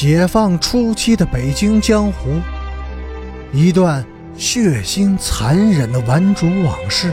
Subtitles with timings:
[0.00, 2.40] 解放初期的北京江湖，
[3.52, 7.12] 一段血腥残忍的顽主往事。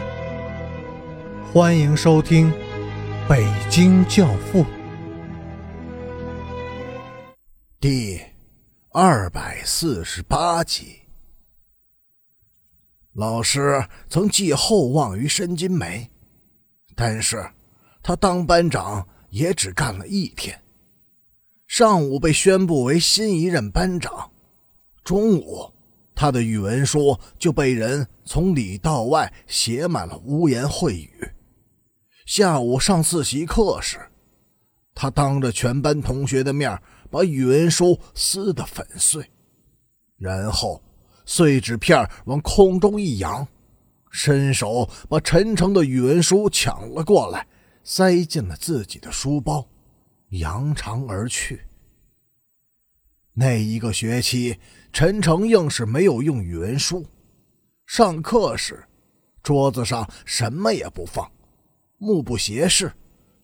[1.51, 2.51] 欢迎收听
[3.27, 4.63] 《北京教父》
[7.79, 8.21] 第
[8.91, 10.99] 二百四十八集。
[13.13, 16.07] 老师曾寄厚望于申金梅，
[16.93, 17.49] 但是
[18.03, 20.61] 他当班长也只干了一天。
[21.77, 24.31] 上午被宣布为新一任班长，
[25.03, 25.73] 中午
[26.15, 31.33] 他的语文书就被人从里到外写满了污言秽语。
[32.25, 33.99] 下午上自习课时，
[34.93, 39.29] 他当着全班同学的面把语文书撕得粉碎，
[40.17, 40.81] 然后
[41.25, 43.45] 碎纸片往空中一扬，
[44.09, 47.45] 伸手把陈诚的语文书抢了过来，
[47.83, 49.67] 塞进了自己的书包。
[50.29, 51.61] 扬长而去。
[53.33, 54.57] 那一个学期，
[54.93, 57.05] 陈诚硬是没有用语文书。
[57.85, 58.83] 上课时，
[59.43, 61.29] 桌子上什么也不放，
[61.97, 62.91] 目不斜视，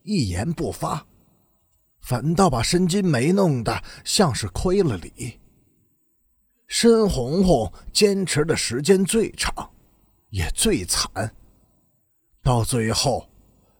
[0.02, 1.06] 一言不发，
[2.00, 5.38] 反倒把申金梅弄得像是亏了礼。
[6.66, 9.52] 申红红坚持的时间最长，
[10.30, 11.08] 也最惨。
[12.42, 13.31] 到最后。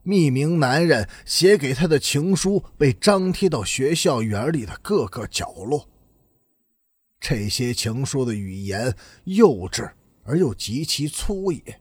[0.05, 5.89] 匿名男人写给他的情书被张贴到学校园里的各个角落。
[7.21, 9.89] 这些情书的语言幼稚
[10.25, 11.81] 而又极其粗野，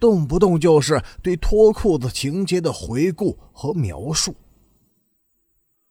[0.00, 4.34] 动不动就是对脱裤子情节的回顾和描述。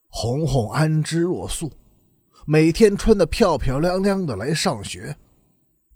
[0.08, 1.72] 红红安之若素，
[2.46, 5.16] 每天穿得漂漂亮亮的来上学，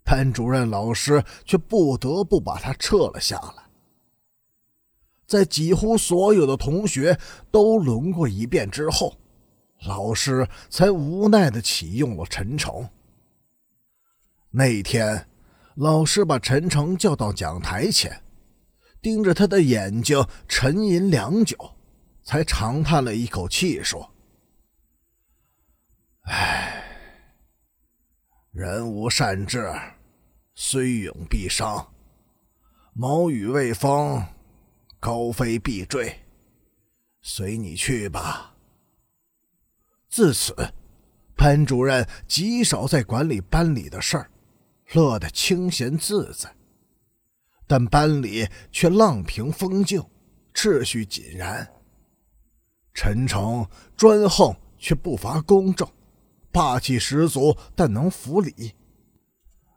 [0.04, 3.67] 班主任老师却不得不把她撤了下来。
[5.28, 7.20] 在几乎所有的同学
[7.52, 9.18] 都轮过一遍之后，
[9.86, 12.90] 老师才无奈的启用了陈诚。
[14.52, 15.28] 那天，
[15.76, 18.24] 老师把陈诚叫到讲台前，
[19.02, 21.58] 盯着他的眼睛沉吟良久，
[22.24, 24.10] 才长叹了一口气说
[26.24, 26.84] ：“唉，
[28.52, 29.70] 人无善志，
[30.56, 31.86] 虽勇必伤。
[32.94, 34.26] 毛羽未丰。”
[35.00, 36.22] 高飞必坠，
[37.22, 38.56] 随你去吧。
[40.10, 40.56] 自此，
[41.36, 44.32] 班主任极少再管理班里的事儿，
[44.94, 46.56] 乐得清闲自在。
[47.68, 50.02] 但班里却浪平风静，
[50.54, 51.68] 秩序井然。
[52.94, 55.88] 陈诚专横却不乏公正，
[56.52, 58.74] 霸气十足，但能服理。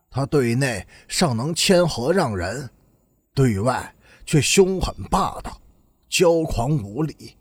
[0.09, 2.71] 他对内尚能谦和让人，
[3.35, 3.95] 对外。
[4.31, 5.61] 却凶狠霸道，
[6.09, 7.35] 骄狂无礼。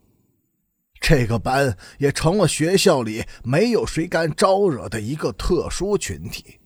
[1.00, 6.58] 这个班也成了学校里没有谁敢招惹的一个特殊群体。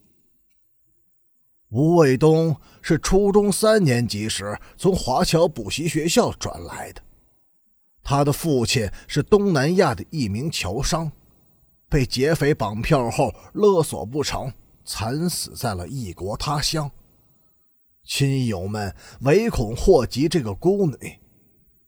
[1.72, 7.02] 吴卫东是初中三年级时从华侨补习学校转来的，
[8.02, 11.12] 他的父亲是东南亚的一名侨商，
[11.90, 14.54] 被劫匪绑票后勒索不成，
[14.86, 16.90] 惨死在了异国他乡。
[18.06, 21.20] 亲友们唯恐祸及这个孤女，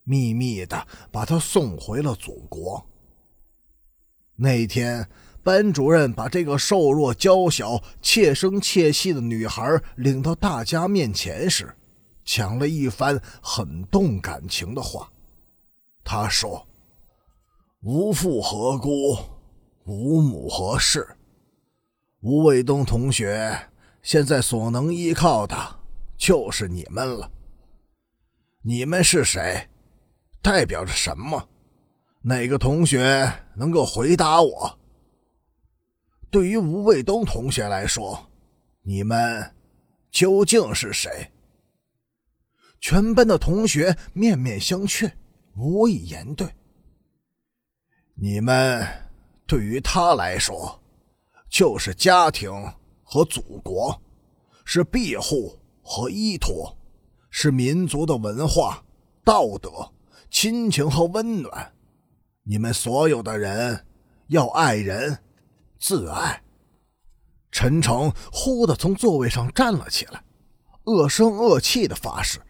[0.03, 2.85] 秘密的把她送回了祖国。
[4.37, 5.07] 那天，
[5.43, 11.75] 班主任把这个瘦弱娇小、怯声怯气的女孩领到大家面前时，
[12.23, 15.11] 讲了一番很动感情的话。
[16.03, 16.67] 他说
[17.83, 19.17] ：“无父何辜，
[19.85, 21.07] 无母何事。
[22.21, 23.69] 吴卫东同学
[24.01, 25.55] 现在所能依靠的。”
[26.17, 27.31] 就是你们了。
[28.61, 29.69] 你们是谁？
[30.41, 31.49] 代表着什么？
[32.21, 34.79] 哪个同学能够回答我？
[36.31, 38.31] 对于吴卫东同学来说，
[38.81, 39.55] 你们
[40.11, 41.31] 究竟是谁？
[42.81, 45.11] 全班的同学面面相觑，
[45.55, 46.47] 无以言对。
[48.15, 48.87] 你们
[49.45, 50.81] 对于他来说，
[51.49, 52.51] 就是家庭
[53.03, 54.01] 和祖国，
[54.65, 55.57] 是庇护。
[55.87, 56.75] 和依托，
[57.29, 58.83] 是民族的文化、
[59.23, 59.69] 道德、
[60.31, 61.71] 亲情和温暖。
[62.41, 63.85] 你们所有的人
[64.29, 65.15] 要爱人，
[65.77, 66.41] 自爱。
[67.51, 70.23] 陈诚忽地从座位上站了起来，
[70.85, 72.41] 恶声恶气的发誓：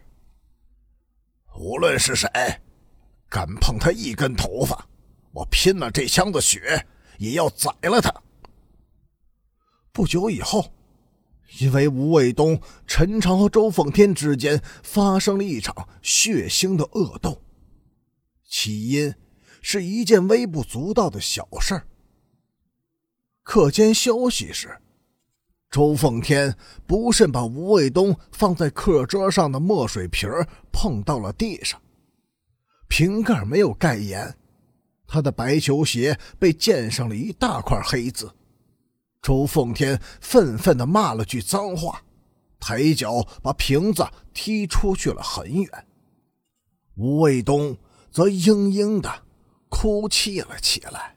[1.58, 2.28] 无论是谁，
[3.28, 4.88] 敢碰他一根头发，
[5.32, 6.86] 我拼了这腔子血
[7.18, 8.10] 也要宰了他。
[9.92, 10.72] 不久以后。
[11.58, 17.42] 因为吴卫东、陈诚和周凤天之间发生了一场血腥的恶斗，
[18.48, 19.14] 起因
[19.62, 21.86] 是一件微不足道的小事儿。
[23.42, 24.76] 课间休息时，
[25.70, 26.56] 周奉天
[26.86, 30.28] 不慎把吴卫东放在课桌上的墨水瓶
[30.72, 31.80] 碰到了地上，
[32.88, 34.36] 瓶盖没有盖严，
[35.06, 38.32] 他的白球鞋被溅上了一大块黑字。
[39.26, 42.00] 周奉天愤愤地骂了句脏话，
[42.60, 45.86] 抬脚把瓶子踢出去了很远。
[46.94, 47.76] 吴卫东
[48.12, 49.24] 则嘤嘤地
[49.68, 51.15] 哭泣了起来。